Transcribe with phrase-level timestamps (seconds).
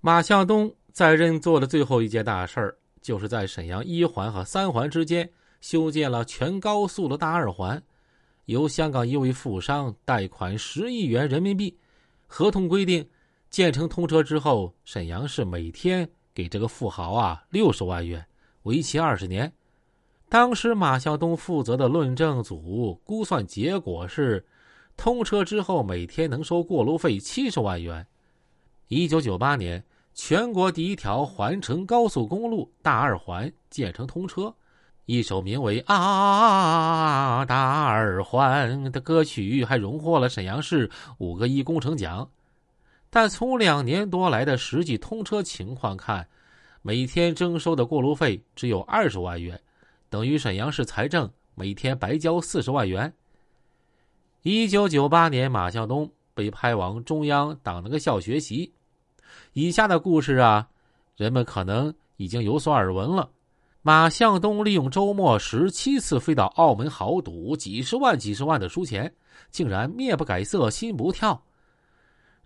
[0.00, 5.28] 马向东在任做的最后一件大事儿，就是在沈阳一环和三环之间
[5.60, 7.82] 修建了全高速的大二环，
[8.44, 11.76] 由香港一位富商贷款十亿元人民币，
[12.28, 13.04] 合同规定，
[13.50, 18.24] 建成通车之后，沈阳市每天给这个富豪啊六十万元，
[18.62, 19.52] 为期二十年。
[20.28, 24.46] 当时马向东负责的论证组估算结果是，
[24.96, 28.06] 通车之后每天能收过路费七十万元。
[28.88, 29.84] 一九九八年，
[30.14, 34.54] 全国第一条环城高速公路大二环建成通车，
[35.04, 42.26] 一首名为《啊大二环》的歌曲还荣获了沈阳市五个一工程奖。
[43.10, 46.26] 但从两年多来的实际通车情况看，
[46.80, 49.60] 每天征收的过路费只有二十万元，
[50.08, 53.12] 等于沈阳市财政每天白交四十万元。
[54.40, 58.72] 一九九八年，马向东被派往中央党那个校学习。
[59.52, 60.68] 以下的故事啊，
[61.16, 63.30] 人们可能已经有所耳闻了。
[63.82, 69.14] 马向东利用周末十七次飞到澳门豪赌几十万、几十万的输钱，
[69.50, 71.40] 竟然面不改色心不跳。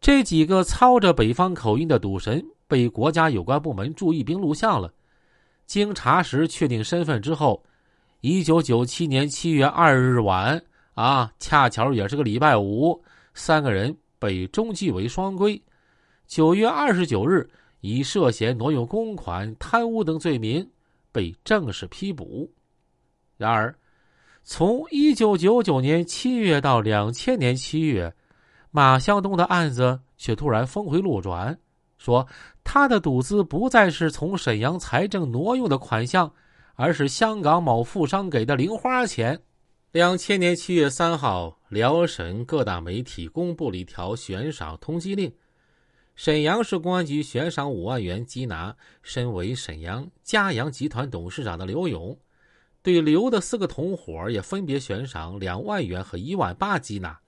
[0.00, 4.92] 这几个操着北方口音的赌神被国家有关部门注意并录像了。
[5.66, 7.62] 经查实确定身份之后，
[8.20, 10.60] 一九九七年七月二日晚
[10.94, 13.00] 啊，恰巧也是个礼拜五，
[13.34, 15.62] 三个人被中纪委双规。
[16.30, 17.50] 九月二十九日，
[17.80, 20.64] 以涉嫌挪用公款、贪污等罪名
[21.10, 22.48] 被正式批捕。
[23.36, 23.74] 然而，
[24.44, 28.14] 从一九九九年七月到两千年七月，
[28.70, 31.58] 马向东的案子却突然峰回路转，
[31.98, 32.24] 说
[32.62, 36.32] 他的赌资不再是从沈阳财政挪用的款项，
[36.76, 39.36] 而是香港某富商给的零花钱。
[39.90, 45.32] 两千年七月三号，辽沈各大媒体公布了一条悬赏通缉令。
[46.22, 52.18] 沈阳市公安局悬赏五万元缉拿身为沈阳嘉阳集团董事长的刘勇，
[52.82, 57.18] 对刘的四个同伙也分别悬赏两万元和一万八缉拿。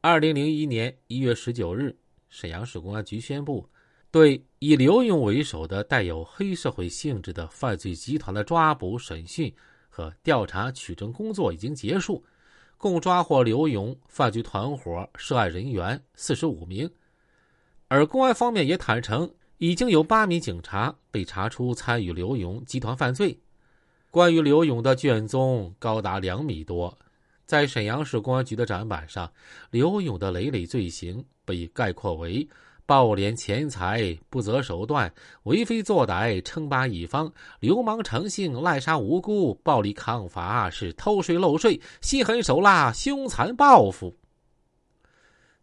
[0.00, 1.98] 二零零一年一月十九日，
[2.28, 3.68] 沈阳市公安局宣布，
[4.12, 9.52] 对以刘勇为首的带有黑社会性质的犯罪集团的抓捕、审讯
[9.88, 12.24] 和调查取证工作已经结束，
[12.78, 16.88] 共抓获刘勇犯罪团伙涉案人员四十五名。
[17.92, 19.28] 而公安方面也坦诚，
[19.58, 23.36] 已经有八名警察被查出参与刘勇集团犯罪。
[24.12, 26.96] 关于刘勇的卷宗高达两米多，
[27.46, 29.28] 在沈阳市公安局的展板上，
[29.72, 32.48] 刘勇的累累罪行被概括为：
[32.86, 35.12] 暴敛钱财、不择手段、
[35.42, 44.14] 为非作歹、称霸一方、流氓成性、滥杀无辜、暴力抗法，是偷税漏税、心狠手辣、凶残报复。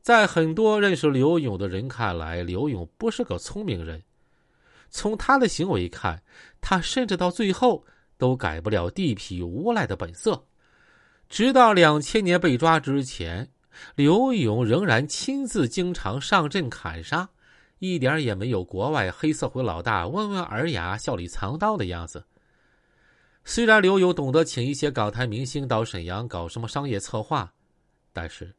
[0.08, 4.02] 在很多认识刘勇的人看来，刘勇不是个聪明人。
[4.90, 6.24] 从他的行为看，
[6.62, 7.86] 他甚至到最后
[8.18, 10.46] 都改不了地痞无赖的本色。
[11.28, 13.52] 直到两千年被抓之前，
[13.96, 17.28] 刘勇仍然亲自经常上阵砍杀，
[17.80, 22.24] 一点也没有国外黑社会老大温文尔雅、笑里藏刀的样子。
[23.44, 27.52] 虽然刘勇懂得请一些港台明星到沈阳搞什么商业策划，
[28.14, 28.56] 但是。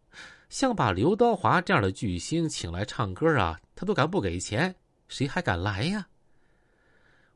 [0.48, 4.74] 像把刘德华这样的巨星请来唱歌啊，他都敢不给钱，
[5.06, 6.06] 谁还敢来呀？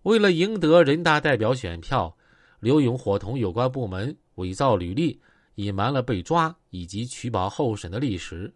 [0.02, 2.16] 为了赢得人大代表选票，
[2.60, 5.20] 刘勇伙同有关部门伪造履历，
[5.56, 8.52] 隐瞒了被抓以及取保候审的历史。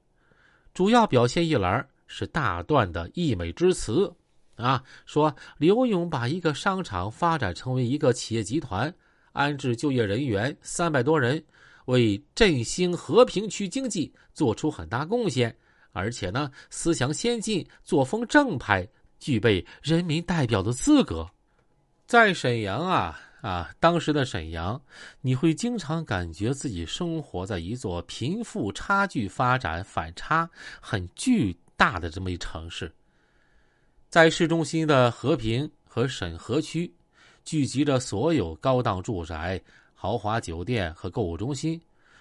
[0.73, 4.13] 主要表现一栏是大段的溢美之词，
[4.57, 8.93] 啊，说刘勇把一个商场发展成为一个企业集团，
[9.33, 11.45] 安置就业人员三百多人。
[11.87, 15.57] 为振兴和平区经济做出很大贡献，
[15.91, 18.87] 而且呢，思想先进，作风正派，
[19.19, 21.29] 具备人民代表的资格。
[22.07, 24.81] 在沈阳啊啊，当时的沈阳，
[25.21, 30.49] 你会经常感觉自己生活在一座贫富差距发展反差
[30.81, 32.93] 很巨大的这么一城市。
[34.09, 36.93] 在市中心的和平和沈河区，
[37.45, 39.61] 聚集着所有高档住宅。
[39.99, 41.81] 豪华酒店和购物中心，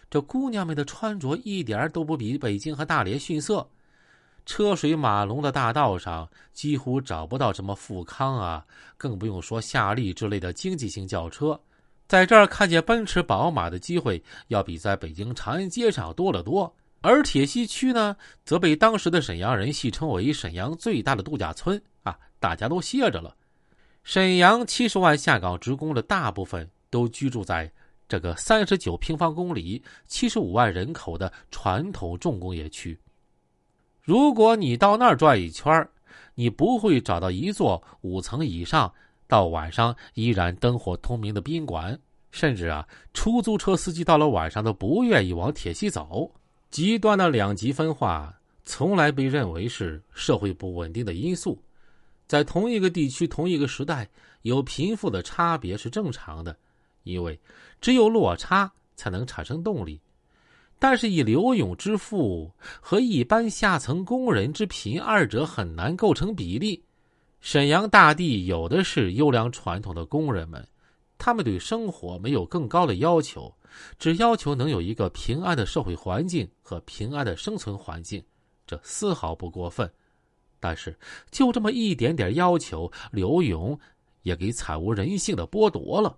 [0.09, 3.67] 这姑娘们的穿着一点都不比北京和大连逊色。
[4.45, 11.59] 车水马龙的大道上，几乎找不到什么富康啊，更不用说夏利之类的经济型轿车。
[12.07, 16.73] 在这儿看见奔驰、宝马的机会，要比在北京长安街上多得多。
[17.01, 23.35] 而铁西区呢，则被当时的沈阳人戏称为沈阳最大的度假村啊，大家都歇着了。
[24.03, 26.69] 沈阳七十万下岗职工的大部分。
[26.95, 27.69] 都居住在
[28.07, 32.97] 这个三十九平方公里、七十五万人口的传统重工业区。
[34.01, 35.85] 如果你到那儿转一圈
[36.35, 38.89] 你不会找到一座五层以上、
[39.27, 41.99] 到晚上依然灯火通明的宾馆。
[42.31, 46.31] 甚至啊，出租车司机到了晚上都不愿意往铁西走。
[46.69, 48.33] 极端的两极分化
[48.63, 51.61] 从来被认为是社会不稳定的因素。
[52.25, 54.09] 在同一个地区、同一个时代，
[54.43, 56.57] 有贫富的差别是正常的，
[57.05, 57.39] 因为
[57.79, 60.01] 只有落差才能产生动力。
[60.77, 66.83] 但是以刘勇之富和一般下层工人之贫，二者很难构成比例。
[67.39, 70.67] 沈阳大地有的是优良传统的工人们。
[71.17, 73.51] 他们对生活没有更高的要求，
[73.97, 78.21] 只要求能有一个平安的社会环境和平安的生存环境，
[78.67, 79.89] 这丝毫不过分。
[80.59, 80.93] 但是，
[81.31, 83.79] 就这么一点点要求，刘勇
[84.23, 86.17] 也给惨无人性的剥夺了。